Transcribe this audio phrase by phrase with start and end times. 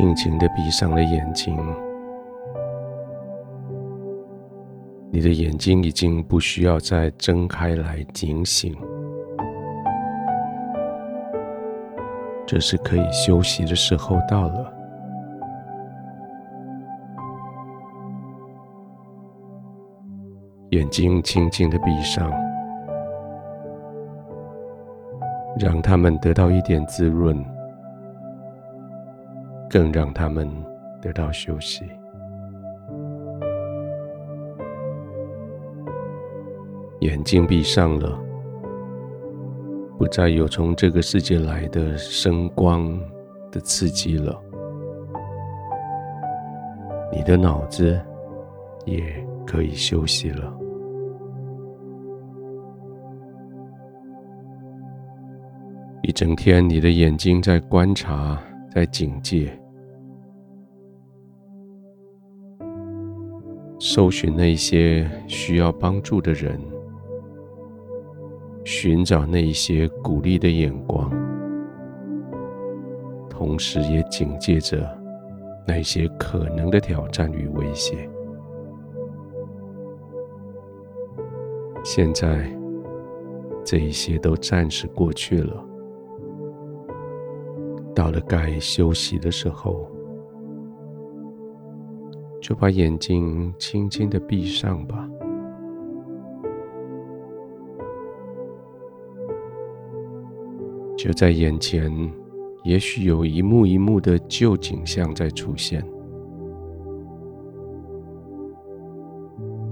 [0.00, 1.54] 尽情的闭上了眼睛，
[5.10, 8.74] 你的眼睛已经不需要再睁开来警醒，
[12.46, 14.72] 这是可以休息的时候到了。
[20.70, 22.32] 眼睛轻轻的闭上，
[25.58, 27.44] 让他们得到一点滋润，
[29.70, 30.50] 更让他们
[31.00, 31.84] 得到休息。
[37.00, 38.18] 眼睛闭上了，
[39.96, 43.00] 不再有从这个世界来的声光
[43.50, 44.38] 的刺激了，
[47.10, 47.98] 你的脑子
[48.84, 49.02] 也
[49.46, 50.52] 可以休息了。
[56.02, 58.38] 一整天，你的眼睛在观察，
[58.74, 59.58] 在警戒，
[63.82, 66.60] 搜寻那些需要帮助的人，
[68.62, 71.10] 寻找那一些鼓励的眼光，
[73.30, 74.86] 同时也警戒着
[75.66, 78.06] 那些可能的挑战与威胁。
[81.82, 82.54] 现在，
[83.64, 85.64] 这一些都暂时过去了。
[87.94, 89.90] 到了该休息的时候，
[92.50, 95.08] 就把眼睛轻轻的闭上吧。
[100.98, 101.88] 就在眼前，
[102.64, 105.80] 也许有一幕一幕的旧景象在出现，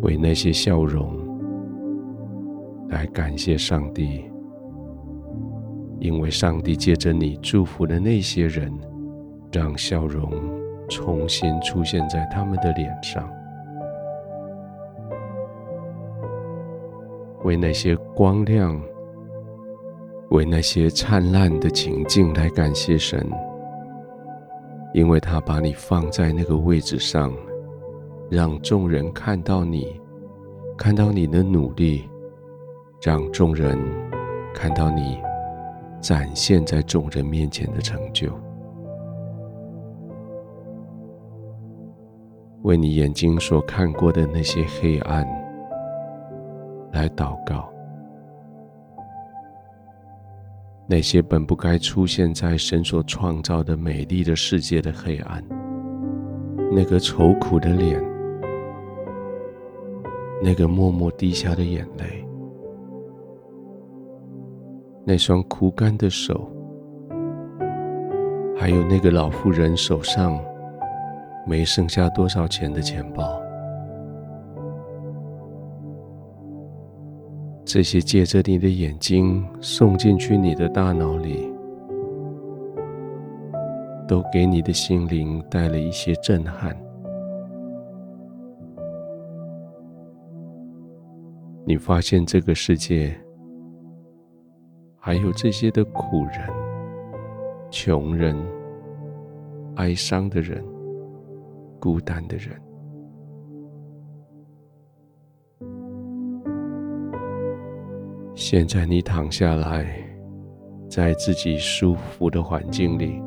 [0.00, 1.14] 为那些笑容
[2.88, 4.24] 来感谢上帝。
[6.00, 8.72] 因为上帝借着你祝福的那些人，
[9.52, 10.32] 让笑容
[10.92, 13.26] 重新出现在他们的脸上，
[17.44, 18.78] 为那些光亮，
[20.28, 23.26] 为那些灿烂的情境来感谢神，
[24.92, 27.32] 因为他把你放在那个位置上，
[28.30, 29.98] 让众人看到你，
[30.76, 32.06] 看到你的努力，
[33.00, 33.78] 让众人
[34.54, 35.18] 看到你。
[36.02, 38.28] 展现在众人面前的成就，
[42.62, 45.26] 为你眼睛所看过的那些黑暗
[46.92, 47.68] 来祷告，
[50.86, 55.42] 那些本不该出现在神所创造的美丽的世界的黑暗，
[56.70, 58.00] 那个愁苦的脸，
[60.42, 62.24] 那个默默滴下的眼泪。
[65.04, 66.48] 那双枯干的手，
[68.56, 70.38] 还有那个老妇人手上
[71.46, 73.40] 没剩下多少钱的钱包，
[77.64, 81.52] 这些借着你的眼睛送进去你的大脑里，
[84.06, 86.76] 都给你的心灵带了一些震撼。
[91.64, 93.14] 你发现这个世界。
[95.04, 96.48] 还有这些的苦人、
[97.72, 98.36] 穷人、
[99.74, 100.64] 哀伤的人、
[101.82, 102.54] 孤单的人。
[108.36, 109.92] 现在你躺下来，
[110.88, 113.20] 在自己舒服的环境里，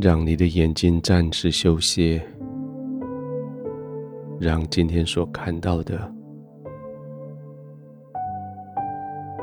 [0.00, 2.22] 让你的眼睛暂时休息，
[4.38, 6.14] 让今天所看到的。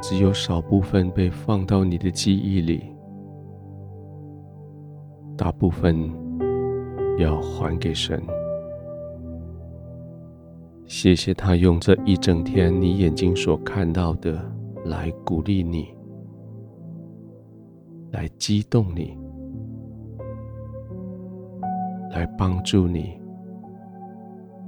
[0.01, 2.90] 只有少部分被放到你的记忆里，
[5.41, 6.07] 大部分
[7.17, 8.21] 要还给神。
[10.85, 14.39] 谢谢他用这一整天你眼睛所看到的
[14.85, 15.87] 来鼓励你，
[18.11, 19.17] 来激动你，
[22.11, 23.19] 来帮助你，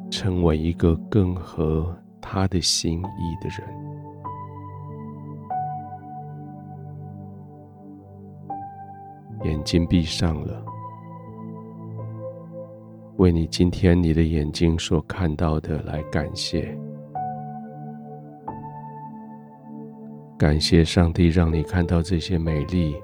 [0.09, 3.82] 成为一个更合他的心意的人。
[9.43, 10.65] 眼睛闭上了，
[13.17, 16.77] 为你今天你的眼睛所看到的来感谢，
[20.37, 22.95] 感谢上帝让你看到这些美丽，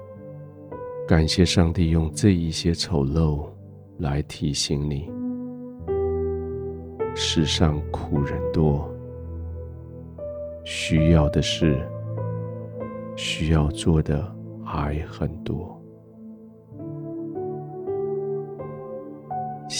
[1.06, 3.46] 感谢上帝用这一些丑陋
[3.98, 5.10] 来提醒你，
[7.14, 8.88] 世上苦人多，
[10.64, 11.78] 需要的事，
[13.14, 14.34] 需要做的
[14.64, 15.79] 还很多。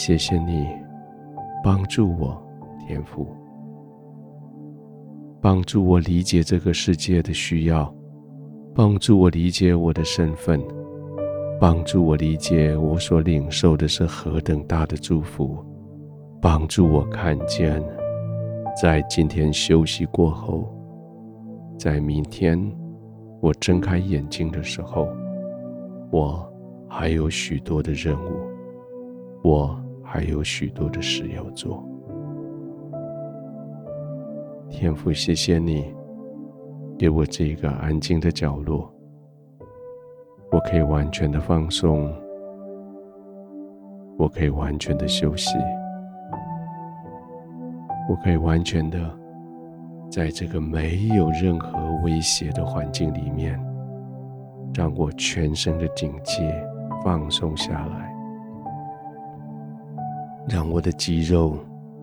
[0.02, 0.66] 谢谢你
[1.62, 2.42] 帮助我，
[2.88, 3.26] 天父，
[5.42, 7.94] 帮助我理解这个世界的需要，
[8.74, 10.58] 帮助我理解我的身份，
[11.60, 15.58] 帮助我理解我所领受的是何等大的祝福，
[16.40, 17.78] 帮助我看见，
[18.80, 20.66] 在今天休息过后，
[21.78, 22.58] 在明天
[23.42, 25.06] 我睁开眼睛的时候，
[26.10, 26.50] 我
[26.88, 28.30] 还有许多的任务，
[29.44, 29.78] 我
[30.12, 31.86] 还有许多的事要做。
[34.68, 35.94] 天父，谢谢你
[36.98, 38.92] 给我这个安静的角落，
[40.50, 42.12] 我可以完全的放松，
[44.18, 45.56] 我可以完全的休息，
[48.08, 48.98] 我可以完全的。
[50.10, 53.56] 在这个没有任何威胁的环境里面，
[54.74, 56.52] 让我全身的警戒
[57.04, 58.12] 放松下来，
[60.52, 61.56] 让我的肌肉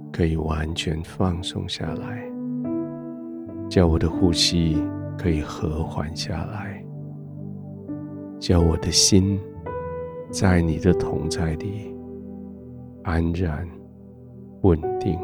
[0.09, 2.23] 可以完全放松下来，
[3.69, 4.81] 叫我的呼吸
[5.17, 6.81] 可以和缓下来，
[8.39, 9.37] 叫我的心
[10.31, 11.93] 在你的同在里
[13.03, 13.67] 安然
[14.61, 15.19] 稳定。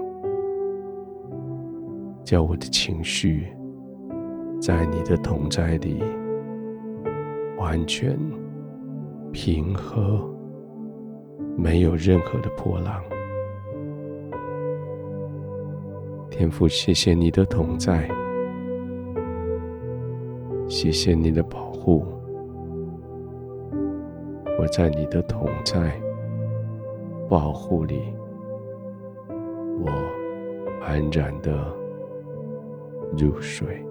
[2.26, 3.48] 叫我的情绪
[4.60, 6.04] 在你的同在里
[7.58, 8.18] 完全
[9.32, 10.33] 平和，
[11.56, 13.04] 没有任何的波浪。
[16.30, 18.10] 天父，谢谢你的同在，
[20.68, 22.06] 谢谢你的保护。
[24.60, 26.00] 我在你的同在、
[27.30, 28.02] 保护里，
[29.28, 29.92] 我
[30.82, 31.52] 安然的
[33.18, 33.86] 入睡。